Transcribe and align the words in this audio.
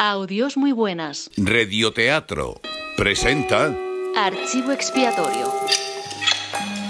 Audios 0.00 0.56
muy 0.56 0.70
buenas. 0.70 1.28
Radioteatro 1.36 2.60
presenta 2.96 3.76
Archivo 4.14 4.70
expiatorio. 4.70 5.52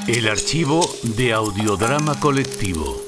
El 0.07 0.29
archivo 0.29 0.87
de 1.17 1.33
audiodrama 1.33 2.21
colectivo. 2.21 3.01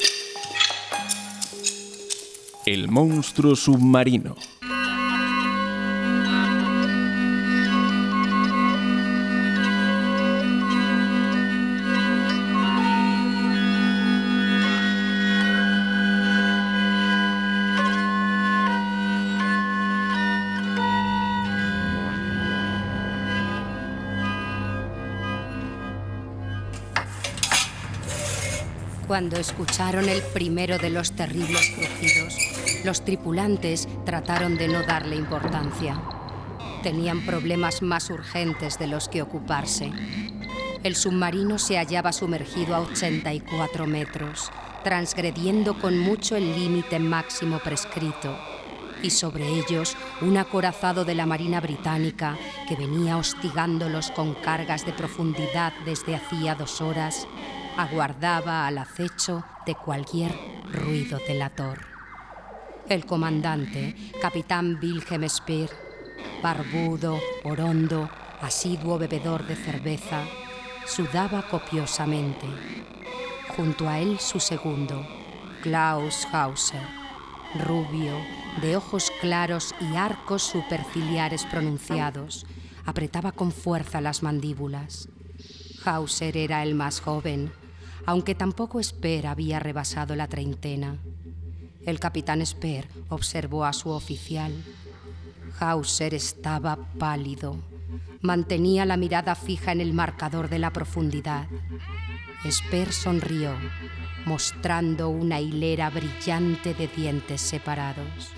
El 2.64 2.88
monstruo 2.88 3.54
submarino. 3.54 4.36
Cuando 29.10 29.38
escucharon 29.38 30.08
el 30.08 30.22
primero 30.22 30.78
de 30.78 30.88
los 30.88 31.10
terribles 31.10 31.68
crujidos, 31.70 32.38
los 32.84 33.04
tripulantes 33.04 33.88
trataron 34.06 34.56
de 34.56 34.68
no 34.68 34.84
darle 34.84 35.16
importancia. 35.16 36.00
Tenían 36.84 37.26
problemas 37.26 37.82
más 37.82 38.08
urgentes 38.08 38.78
de 38.78 38.86
los 38.86 39.08
que 39.08 39.20
ocuparse. 39.20 39.90
El 40.84 40.94
submarino 40.94 41.58
se 41.58 41.76
hallaba 41.76 42.12
sumergido 42.12 42.76
a 42.76 42.82
84 42.82 43.84
metros, 43.88 44.48
transgrediendo 44.84 45.76
con 45.80 45.98
mucho 45.98 46.36
el 46.36 46.54
límite 46.54 47.00
máximo 47.00 47.58
prescrito, 47.58 48.38
y 49.02 49.10
sobre 49.10 49.44
ellos 49.44 49.96
un 50.20 50.36
acorazado 50.36 51.04
de 51.04 51.16
la 51.16 51.26
Marina 51.26 51.60
Británica 51.60 52.38
que 52.68 52.76
venía 52.76 53.16
hostigándolos 53.16 54.12
con 54.12 54.34
cargas 54.34 54.86
de 54.86 54.92
profundidad 54.92 55.72
desde 55.84 56.14
hacía 56.14 56.54
dos 56.54 56.80
horas 56.80 57.26
aguardaba 57.82 58.66
al 58.66 58.78
acecho 58.78 59.42
de 59.64 59.74
cualquier 59.74 60.32
ruido 60.72 61.18
delator. 61.26 61.80
El 62.88 63.06
comandante, 63.06 63.96
capitán 64.20 64.78
Wilhelm 64.82 65.28
Speer, 65.28 65.70
barbudo, 66.42 67.18
orondo, 67.44 68.10
asiduo 68.42 68.98
bebedor 68.98 69.46
de 69.46 69.56
cerveza, 69.56 70.24
sudaba 70.86 71.42
copiosamente. 71.48 72.46
Junto 73.56 73.88
a 73.88 73.98
él 73.98 74.18
su 74.18 74.40
segundo, 74.40 75.06
Klaus 75.62 76.26
Hauser, 76.32 76.86
rubio, 77.64 78.14
de 78.60 78.76
ojos 78.76 79.10
claros 79.20 79.74
y 79.80 79.96
arcos 79.96 80.42
superciliares 80.42 81.44
pronunciados, 81.46 82.44
apretaba 82.84 83.32
con 83.32 83.52
fuerza 83.52 84.00
las 84.00 84.22
mandíbulas. 84.22 85.08
Hauser 85.84 86.36
era 86.36 86.62
el 86.62 86.74
más 86.74 87.00
joven, 87.00 87.52
aunque 88.10 88.34
tampoco 88.34 88.82
Speer 88.82 89.28
había 89.28 89.60
rebasado 89.60 90.16
la 90.16 90.26
treintena. 90.26 90.96
El 91.86 92.00
capitán 92.00 92.44
Speer 92.44 92.88
observó 93.08 93.64
a 93.64 93.72
su 93.72 93.90
oficial. 93.90 94.52
Hauser 95.60 96.14
estaba 96.14 96.76
pálido. 96.98 97.56
Mantenía 98.20 98.84
la 98.84 98.96
mirada 98.96 99.36
fija 99.36 99.70
en 99.70 99.80
el 99.80 99.92
marcador 99.92 100.48
de 100.48 100.58
la 100.58 100.72
profundidad. 100.72 101.46
Speer 102.50 102.92
sonrió, 102.92 103.54
mostrando 104.24 105.08
una 105.08 105.40
hilera 105.40 105.88
brillante 105.88 106.74
de 106.74 106.88
dientes 106.88 107.40
separados. 107.40 108.32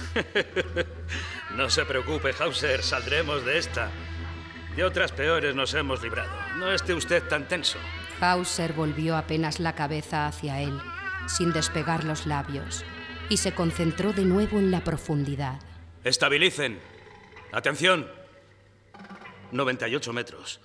no 1.56 1.70
se 1.70 1.86
preocupe, 1.86 2.34
Hauser, 2.38 2.82
saldremos 2.82 3.42
de 3.46 3.56
esta. 3.56 3.90
De 4.76 4.84
otras 4.84 5.12
peores 5.12 5.54
nos 5.54 5.72
hemos 5.72 6.02
librado. 6.02 6.30
No 6.58 6.70
esté 6.70 6.92
usted 6.92 7.22
tan 7.26 7.48
tenso. 7.48 7.78
Hauser 8.22 8.72
volvió 8.72 9.16
apenas 9.16 9.58
la 9.58 9.74
cabeza 9.74 10.28
hacia 10.28 10.60
él, 10.60 10.80
sin 11.26 11.52
despegar 11.52 12.04
los 12.04 12.24
labios, 12.24 12.84
y 13.28 13.38
se 13.38 13.52
concentró 13.52 14.12
de 14.12 14.24
nuevo 14.24 14.60
en 14.60 14.70
la 14.70 14.84
profundidad. 14.84 15.60
Estabilicen. 16.04 16.80
Atención. 17.50 18.08
98 19.50 20.12
metros. 20.12 20.60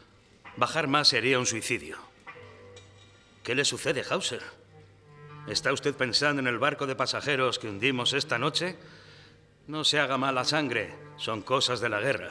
Bajar 0.56 0.88
más 0.88 1.08
sería 1.08 1.40
un 1.40 1.48
suicidio. 1.48 1.98
¿Qué 3.44 3.56
le 3.56 3.66
sucede, 3.66 4.04
Hauser? 4.08 4.44
¿Está 5.48 5.74
usted 5.74 5.96
pensando 5.96 6.42
en 6.42 6.48
el 6.48 6.60
barco 6.60 6.86
de 6.86 6.96
pasajeros 6.96 7.58
que 7.58 7.70
hundimos 7.70 8.14
esta 8.14 8.38
noche? 8.38 8.76
No 9.66 9.84
se 9.84 10.00
haga 10.00 10.18
mala 10.18 10.44
sangre, 10.44 10.94
son 11.18 11.42
cosas 11.42 11.80
de 11.80 11.90
la 11.90 12.00
guerra. 12.02 12.30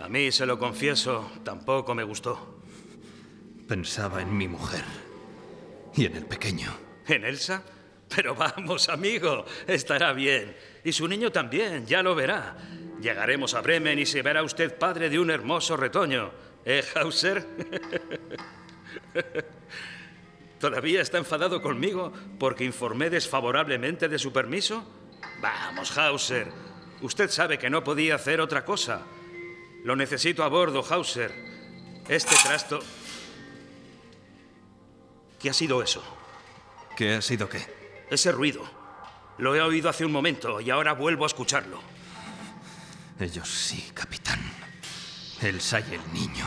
A 0.00 0.08
mí, 0.08 0.32
se 0.32 0.46
lo 0.46 0.58
confieso, 0.58 1.30
tampoco 1.44 1.94
me 1.94 2.04
gustó. 2.04 2.55
Pensaba 3.68 4.22
en 4.22 4.36
mi 4.36 4.46
mujer 4.46 4.84
y 5.94 6.06
en 6.06 6.16
el 6.16 6.24
pequeño. 6.24 6.72
¿En 7.08 7.24
Elsa? 7.24 7.62
Pero 8.14 8.36
vamos, 8.36 8.88
amigo, 8.88 9.44
estará 9.66 10.12
bien. 10.12 10.56
Y 10.84 10.92
su 10.92 11.08
niño 11.08 11.32
también, 11.32 11.84
ya 11.84 12.02
lo 12.02 12.14
verá. 12.14 12.56
Llegaremos 13.00 13.54
a 13.54 13.62
Bremen 13.62 13.98
y 13.98 14.06
se 14.06 14.22
verá 14.22 14.44
usted 14.44 14.78
padre 14.78 15.10
de 15.10 15.18
un 15.18 15.30
hermoso 15.30 15.76
retoño. 15.76 16.30
¿Eh, 16.64 16.84
Hauser? 16.94 17.44
¿Todavía 20.60 21.02
está 21.02 21.18
enfadado 21.18 21.60
conmigo 21.60 22.12
porque 22.38 22.64
informé 22.64 23.10
desfavorablemente 23.10 24.08
de 24.08 24.18
su 24.18 24.32
permiso? 24.32 24.88
Vamos, 25.40 25.96
Hauser. 25.98 26.52
Usted 27.02 27.30
sabe 27.30 27.58
que 27.58 27.68
no 27.68 27.82
podía 27.82 28.14
hacer 28.14 28.40
otra 28.40 28.64
cosa. 28.64 29.02
Lo 29.84 29.96
necesito 29.96 30.44
a 30.44 30.48
bordo, 30.48 30.84
Hauser. 30.88 31.32
Este 32.08 32.36
trasto... 32.44 32.80
¿Qué 35.38 35.50
ha 35.50 35.52
sido 35.52 35.82
eso? 35.82 36.02
¿Qué 36.96 37.16
ha 37.16 37.22
sido 37.22 37.48
qué? 37.48 38.06
Ese 38.10 38.32
ruido. 38.32 38.62
Lo 39.38 39.54
he 39.54 39.60
oído 39.60 39.90
hace 39.90 40.04
un 40.04 40.12
momento 40.12 40.60
y 40.60 40.70
ahora 40.70 40.92
vuelvo 40.94 41.24
a 41.24 41.26
escucharlo. 41.26 41.78
Ellos 43.20 43.48
sí, 43.48 43.90
capitán. 43.92 44.40
Elsa 45.42 45.80
y 45.80 45.94
el 45.94 46.12
niño. 46.12 46.46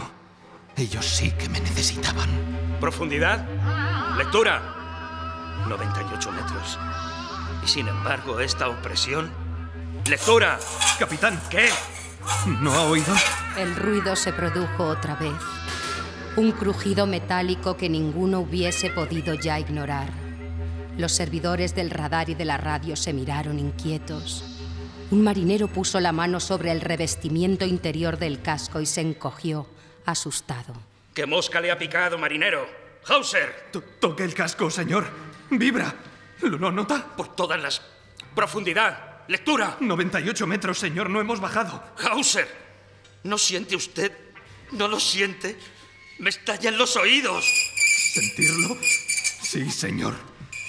Ellos 0.76 1.06
sí 1.06 1.32
que 1.32 1.50
me 1.50 1.60
necesitaban. 1.60 2.30
¿Profundidad? 2.80 3.48
Lectura. 4.18 5.66
98 5.68 6.32
metros. 6.32 6.80
Y 7.64 7.68
sin 7.68 7.88
embargo, 7.88 8.40
esta 8.40 8.70
opresión... 8.70 9.32
¡Lectura! 10.06 10.60
Capitán. 10.98 11.40
¿Qué? 11.50 11.70
¿No 12.62 12.74
ha 12.74 12.84
oído? 12.84 13.14
El 13.58 13.76
ruido 13.76 14.16
se 14.16 14.34
produjo 14.34 14.86
otra 14.86 15.16
vez. 15.16 15.59
Un 16.36 16.52
crujido 16.52 17.06
metálico 17.06 17.76
que 17.76 17.90
ninguno 17.90 18.40
hubiese 18.42 18.90
podido 18.90 19.34
ya 19.34 19.60
ignorar. 19.60 20.10
Los 20.98 21.12
servidores 21.12 21.76
del 21.76 21.90
radar 21.90 22.30
y 22.30 22.36
de 22.36 22.46
la 22.46 22.58
radio 22.58 22.96
se 22.96 23.14
miraron 23.14 23.60
inquietos. 23.60 24.44
Un 25.12 25.24
marinero 25.24 25.68
puso 25.68 26.00
la 26.00 26.12
mano 26.12 26.40
sobre 26.40 26.72
el 26.72 26.82
revestimiento 26.82 27.66
interior 27.66 28.18
del 28.18 28.42
casco 28.42 28.80
y 28.80 28.86
se 28.86 29.02
encogió, 29.02 29.68
asustado. 30.06 30.74
¿Qué 31.14 31.26
mosca 31.26 31.60
le 31.62 31.72
ha 31.72 31.78
picado, 31.78 32.18
marinero? 32.18 32.68
¡Hauser! 33.08 33.68
To- 33.72 33.82
toque 34.00 34.24
el 34.24 34.34
casco, 34.34 34.70
señor. 34.70 35.08
Vibra. 35.50 35.94
¿Lo 36.42 36.72
nota? 36.72 37.06
Por 37.18 37.36
todas 37.36 37.62
las... 37.62 37.82
¡Profundidad! 38.36 39.24
¡Lectura! 39.28 39.78
98 39.80 40.48
metros, 40.48 40.78
señor. 40.80 41.10
No 41.10 41.20
hemos 41.20 41.40
bajado. 41.42 41.84
¡Hauser! 42.10 42.48
¿No 43.24 43.38
siente 43.38 43.76
usted? 43.76 44.12
¿No 44.72 44.88
lo 44.88 45.00
siente? 45.00 45.58
¡Me 46.20 46.30
estallan 46.30 46.78
los 46.78 46.98
oídos! 46.98 47.46
¿Sentirlo? 48.14 48.78
Sí, 49.42 49.72
señor. 49.72 50.14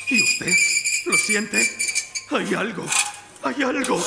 ¿Y 0.09 0.23
usted? 0.23 0.55
¿Lo 1.07 1.17
siente? 1.17 1.69
Hay 2.31 2.55
algo. 2.55 2.87
Hay 3.43 3.63
algo. 3.65 4.01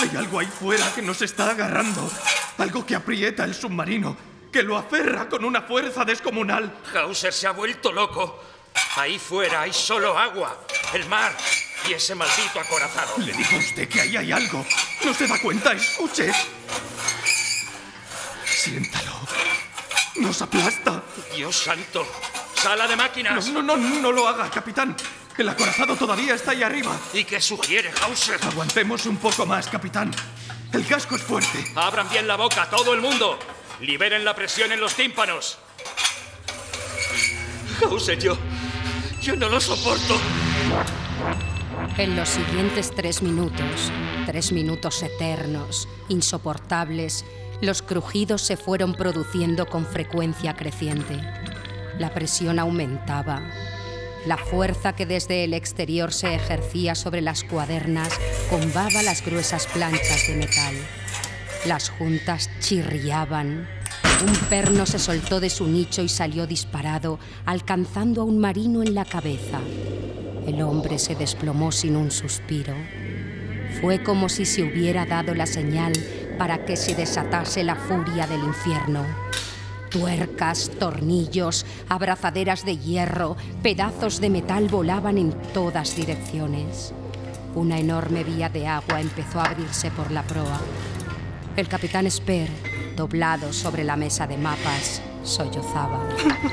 Hay 0.00 0.16
algo 0.16 0.40
ahí 0.40 0.48
fuera 0.48 0.92
que 0.92 1.00
nos 1.00 1.22
está 1.22 1.50
agarrando. 1.50 2.10
Algo 2.58 2.84
que 2.84 2.96
aprieta 2.96 3.44
el 3.44 3.54
submarino. 3.54 4.16
Que 4.52 4.64
lo 4.64 4.76
aferra 4.76 5.28
con 5.28 5.44
una 5.44 5.62
fuerza 5.62 6.04
descomunal. 6.04 6.76
Hauser 6.92 7.32
se 7.32 7.46
ha 7.46 7.52
vuelto 7.52 7.92
loco. 7.92 8.42
Ahí 8.96 9.20
fuera 9.20 9.62
hay 9.62 9.72
solo 9.72 10.18
agua, 10.18 10.66
el 10.94 11.06
mar 11.06 11.36
y 11.88 11.92
ese 11.92 12.14
maldito 12.16 12.58
acorazado. 12.58 13.18
Le 13.18 13.32
dijo 13.32 13.54
a 13.54 13.58
usted 13.58 13.88
que 13.88 14.00
ahí 14.00 14.16
hay 14.16 14.32
algo. 14.32 14.66
¿No 15.04 15.14
se 15.14 15.28
da 15.28 15.40
cuenta? 15.40 15.72
Escuche. 15.72 16.32
Siéntalo. 18.44 19.01
Nos 20.22 20.40
aplasta. 20.40 21.02
Dios 21.34 21.56
santo. 21.56 22.06
Sala 22.54 22.86
de 22.86 22.96
máquinas. 22.96 23.48
No, 23.48 23.60
no, 23.60 23.76
no, 23.76 24.00
no 24.00 24.12
lo 24.12 24.28
haga, 24.28 24.48
capitán. 24.50 24.96
El 25.36 25.48
acorazado 25.48 25.96
todavía 25.96 26.34
está 26.34 26.52
ahí 26.52 26.62
arriba. 26.62 26.96
¿Y 27.12 27.24
qué 27.24 27.40
sugiere 27.40 27.92
Hauser? 28.02 28.38
Aguantemos 28.44 29.06
un 29.06 29.16
poco 29.16 29.44
más, 29.46 29.66
capitán. 29.66 30.12
El 30.72 30.86
casco 30.86 31.16
es 31.16 31.22
fuerte. 31.22 31.72
Abran 31.74 32.08
bien 32.08 32.28
la 32.28 32.36
boca, 32.36 32.68
todo 32.70 32.94
el 32.94 33.00
mundo. 33.00 33.38
Liberen 33.80 34.24
la 34.24 34.34
presión 34.34 34.70
en 34.70 34.80
los 34.80 34.94
tímpanos. 34.94 35.58
Hauser, 37.84 38.18
yo. 38.18 38.36
Yo 39.20 39.34
no 39.34 39.48
lo 39.48 39.60
soporto. 39.60 40.20
En 41.98 42.14
los 42.14 42.28
siguientes 42.28 42.94
tres 42.94 43.22
minutos, 43.22 43.90
Tres 44.26 44.52
minutos 44.52 45.02
eternos, 45.02 45.88
insoportables, 46.08 47.24
los 47.62 47.80
crujidos 47.80 48.42
se 48.42 48.56
fueron 48.56 48.92
produciendo 48.92 49.66
con 49.66 49.86
frecuencia 49.86 50.54
creciente. 50.54 51.20
La 51.96 52.12
presión 52.12 52.58
aumentaba. 52.58 53.40
La 54.26 54.36
fuerza 54.36 54.94
que 54.94 55.06
desde 55.06 55.44
el 55.44 55.54
exterior 55.54 56.12
se 56.12 56.34
ejercía 56.34 56.96
sobre 56.96 57.20
las 57.20 57.44
cuadernas 57.44 58.10
combaba 58.50 59.02
las 59.04 59.24
gruesas 59.24 59.68
planchas 59.68 60.26
de 60.26 60.36
metal. 60.36 60.74
Las 61.64 61.88
juntas 61.88 62.50
chirriaban. 62.58 63.68
Un 64.26 64.34
perno 64.48 64.84
se 64.84 64.98
soltó 64.98 65.38
de 65.38 65.48
su 65.48 65.68
nicho 65.68 66.02
y 66.02 66.08
salió 66.08 66.48
disparado, 66.48 67.20
alcanzando 67.44 68.22
a 68.22 68.24
un 68.24 68.38
marino 68.38 68.82
en 68.82 68.94
la 68.94 69.04
cabeza. 69.04 69.60
El 70.48 70.62
hombre 70.62 70.98
se 70.98 71.14
desplomó 71.14 71.70
sin 71.70 71.94
un 71.94 72.10
suspiro. 72.10 72.74
Fue 73.80 74.02
como 74.02 74.28
si 74.28 74.46
se 74.46 74.64
hubiera 74.64 75.06
dado 75.06 75.34
la 75.34 75.46
señal 75.46 75.92
para 76.42 76.64
que 76.64 76.76
se 76.76 76.96
desatase 76.96 77.62
la 77.62 77.76
furia 77.76 78.26
del 78.26 78.42
infierno. 78.42 79.06
Tuercas, 79.90 80.72
tornillos, 80.76 81.64
abrazaderas 81.88 82.64
de 82.64 82.78
hierro, 82.78 83.36
pedazos 83.62 84.20
de 84.20 84.28
metal 84.28 84.66
volaban 84.66 85.18
en 85.18 85.30
todas 85.54 85.94
direcciones. 85.94 86.92
Una 87.54 87.78
enorme 87.78 88.24
vía 88.24 88.48
de 88.48 88.66
agua 88.66 89.00
empezó 89.00 89.38
a 89.38 89.44
abrirse 89.44 89.92
por 89.92 90.10
la 90.10 90.24
proa. 90.24 90.60
El 91.54 91.68
capitán 91.68 92.10
Sper, 92.10 92.48
doblado 92.96 93.52
sobre 93.52 93.84
la 93.84 93.94
mesa 93.94 94.26
de 94.26 94.36
mapas, 94.36 95.00
sollozaba. 95.22 96.00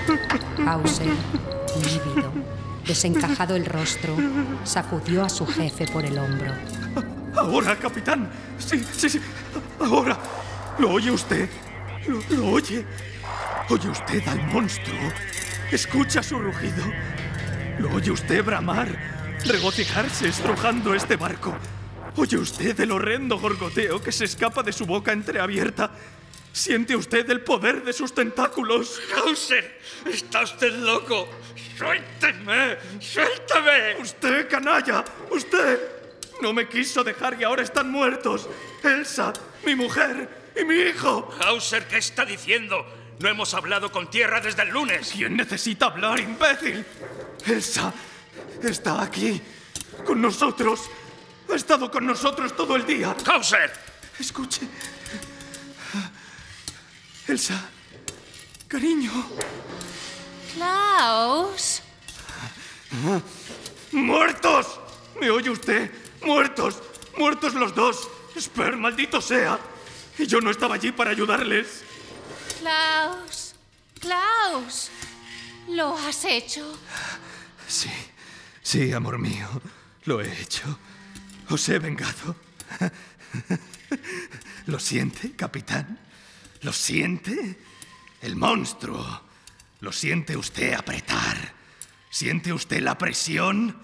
Hauser, 0.68 1.08
lívido, 1.78 2.32
desencajado 2.86 3.56
el 3.56 3.66
rostro, 3.66 4.16
sacudió 4.66 5.26
a 5.26 5.30
su 5.30 5.48
jefe 5.48 5.88
por 5.88 6.06
el 6.06 6.20
hombro. 6.20 6.54
Ahora, 7.36 7.76
capitán. 7.76 8.30
Sí, 8.60 8.84
sí, 8.96 9.10
sí. 9.10 9.20
Ahora. 9.80 10.18
¿Lo 10.78 10.92
oye 10.92 11.12
usted? 11.12 11.50
¿Lo, 12.08 12.22
lo 12.36 12.48
oye? 12.52 12.86
¿Oye 13.70 13.90
usted 13.90 14.26
al 14.28 14.42
monstruo? 14.48 15.12
¿Escucha 15.72 16.24
su 16.24 16.40
rugido? 16.40 16.86
¿Lo 17.80 17.94
oye 17.94 18.12
usted 18.12 18.44
bramar? 18.44 18.88
Regocijarse 19.46 20.30
estrujando 20.30 20.94
este 20.94 21.18
barco. 21.18 21.54
¿Oye 22.16 22.38
usted 22.38 22.80
el 22.80 22.92
horrendo 22.92 23.38
gorgoteo 23.40 24.02
que 24.02 24.12
se 24.12 24.26
escapa 24.26 24.64
de 24.64 24.72
su 24.72 24.86
boca 24.86 25.12
entreabierta? 25.12 25.92
¿Siente 26.52 26.96
usted 26.96 27.30
el 27.30 27.42
poder 27.42 27.84
de 27.84 27.94
sus 27.94 28.14
tentáculos? 28.14 29.00
¡Hauser! 29.16 29.80
¡Está 30.06 30.44
usted 30.44 30.74
loco! 30.74 31.28
¡Suélteme! 31.78 32.78
¡Suélteme! 33.00 34.02
¡Usted, 34.02 34.50
canalla! 34.50 35.04
¡Usted! 35.30 35.99
No 36.42 36.54
me 36.54 36.68
quiso 36.68 37.04
dejar 37.04 37.40
y 37.40 37.44
ahora 37.44 37.64
están 37.64 37.92
muertos. 37.92 38.48
Elsa, 38.84 39.34
mi 39.66 39.76
mujer 39.76 40.52
y 40.60 40.64
mi 40.64 40.76
hijo. 40.76 41.30
Hauser, 41.42 41.88
¿qué 41.88 41.98
está 41.98 42.26
diciendo? 42.26 42.86
No 43.20 43.28
hemos 43.28 43.54
hablado 43.54 43.92
con 43.92 44.10
tierra 44.10 44.40
desde 44.40 44.62
el 44.64 44.70
lunes. 44.70 45.12
¿Quién 45.14 45.36
necesita 45.36 45.88
hablar, 45.88 46.20
imbécil? 46.20 46.86
Elsa 47.46 47.94
está 48.64 49.02
aquí, 49.02 49.42
con 50.06 50.22
nosotros. 50.22 50.90
Ha 51.52 51.56
estado 51.56 51.92
con 51.92 52.06
nosotros 52.06 52.56
todo 52.56 52.76
el 52.76 52.86
día. 52.86 53.16
¡Hauser! 53.26 53.72
Escuche. 54.18 54.62
Elsa, 57.28 57.70
cariño. 58.68 59.12
Klaus. 60.54 61.82
¡Muertos! 63.92 64.80
¿Me 65.20 65.30
oye 65.30 65.50
usted? 65.50 65.92
¡Muertos! 66.24 66.82
¡Muertos 67.18 67.54
los 67.54 67.74
dos! 67.74 68.10
¡Esper, 68.36 68.78
maldito 68.78 69.22
sea! 69.22 69.60
Y 70.18 70.28
yo 70.28 70.42
no 70.42 70.52
estaba 70.52 70.76
allí 70.76 70.92
para 70.92 71.12
ayudarles. 71.12 71.84
Klaus. 72.60 73.56
Klaus. 74.00 74.90
¿Lo 75.70 75.98
has 75.98 76.26
hecho? 76.26 76.78
Sí, 77.68 77.90
sí, 78.62 78.92
amor 78.92 79.18
mío. 79.20 79.48
Lo 80.06 80.22
he 80.22 80.42
hecho. 80.42 80.80
Os 81.50 81.70
he 81.70 81.80
vengado. 81.80 82.36
¿Lo 84.66 84.80
siente, 84.80 85.36
capitán? 85.36 86.00
¿Lo 86.62 86.74
siente? 86.74 87.60
El 88.22 88.36
monstruo. 88.36 89.22
¿Lo 89.80 89.92
siente 89.92 90.36
usted 90.36 90.74
apretar? 90.74 91.54
¿Siente 92.10 92.52
usted 92.52 92.82
la 92.82 92.98
presión? 92.98 93.76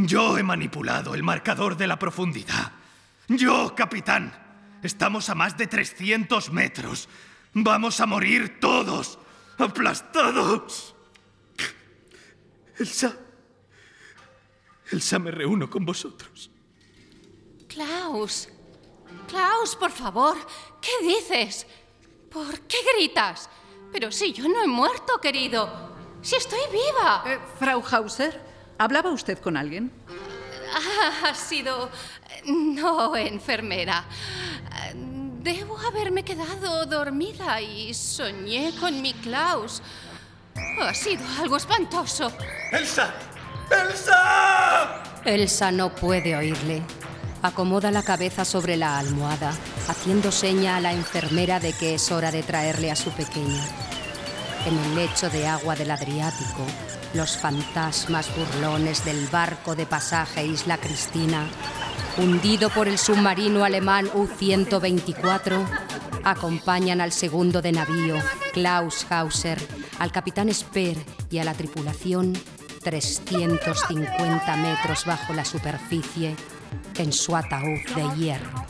Yo 0.00 0.38
he 0.38 0.44
manipulado 0.44 1.16
el 1.16 1.24
marcador 1.24 1.76
de 1.76 1.88
la 1.88 1.98
profundidad. 1.98 2.70
Yo, 3.26 3.74
capitán. 3.74 4.78
Estamos 4.80 5.28
a 5.28 5.34
más 5.34 5.58
de 5.58 5.66
300 5.66 6.52
metros. 6.52 7.08
Vamos 7.52 7.98
a 7.98 8.06
morir 8.06 8.60
todos, 8.60 9.18
aplastados. 9.58 10.94
Elsa. 12.78 13.16
Elsa, 14.92 15.18
me 15.18 15.32
reúno 15.32 15.68
con 15.68 15.84
vosotros. 15.84 16.48
Klaus. 17.66 18.48
Klaus, 19.26 19.74
por 19.74 19.90
favor. 19.90 20.36
¿Qué 20.80 20.92
dices? 21.08 21.66
¿Por 22.30 22.60
qué 22.60 22.76
gritas? 22.94 23.50
Pero 23.90 24.12
si 24.12 24.32
yo 24.32 24.48
no 24.48 24.62
he 24.62 24.68
muerto, 24.68 25.20
querido. 25.20 25.96
Si 26.22 26.36
estoy 26.36 26.60
viva. 26.70 27.24
Eh, 27.26 27.40
Frau 27.58 27.82
Hauser, 27.90 28.48
¿hablaba 28.78 29.10
usted 29.10 29.38
con 29.38 29.56
alguien? 29.56 29.90
Ha 31.24 31.34
sido... 31.34 31.90
No, 32.46 33.16
enfermera. 33.16 34.04
Debo 34.94 35.78
haberme 35.78 36.24
quedado 36.24 36.86
dormida 36.86 37.60
y 37.60 37.92
soñé 37.92 38.72
con 38.78 39.02
mi 39.02 39.12
Klaus. 39.14 39.82
Ha 40.80 40.94
sido 40.94 41.22
algo 41.40 41.56
espantoso. 41.56 42.32
¡Elsa! 42.72 43.12
¡Elsa! 43.70 45.02
Elsa 45.24 45.70
no 45.70 45.94
puede 45.94 46.36
oírle. 46.36 46.82
Acomoda 47.42 47.90
la 47.90 48.02
cabeza 48.02 48.44
sobre 48.44 48.76
la 48.76 48.98
almohada, 48.98 49.52
haciendo 49.88 50.32
seña 50.32 50.76
a 50.76 50.80
la 50.80 50.92
enfermera 50.92 51.60
de 51.60 51.72
que 51.72 51.94
es 51.94 52.10
hora 52.10 52.30
de 52.32 52.42
traerle 52.42 52.90
a 52.90 52.96
su 52.96 53.10
pequeña. 53.10 53.64
En 54.66 54.76
el 54.76 54.94
lecho 54.96 55.30
de 55.30 55.46
agua 55.46 55.76
del 55.76 55.90
Adriático, 55.90 56.66
los 57.14 57.36
fantasmas 57.36 58.30
burlones 58.36 59.04
del 59.04 59.26
barco 59.28 59.74
de 59.74 59.86
pasaje 59.86 60.44
Isla 60.44 60.78
Cristina, 60.78 61.46
hundido 62.16 62.70
por 62.70 62.88
el 62.88 62.98
submarino 62.98 63.64
alemán 63.64 64.08
U-124, 64.14 65.66
acompañan 66.24 67.00
al 67.00 67.12
segundo 67.12 67.62
de 67.62 67.72
navío, 67.72 68.16
Klaus 68.52 69.06
Hauser, 69.10 69.58
al 69.98 70.12
capitán 70.12 70.52
Speer 70.52 70.98
y 71.30 71.38
a 71.38 71.44
la 71.44 71.54
tripulación 71.54 72.34
350 72.82 74.56
metros 74.56 75.04
bajo 75.04 75.32
la 75.32 75.44
superficie 75.44 76.36
en 76.96 77.12
su 77.12 77.34
ataúd 77.36 77.80
de 77.94 78.16
hierro. 78.16 78.66